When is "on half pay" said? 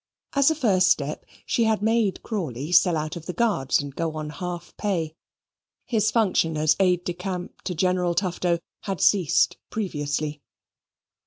4.15-5.13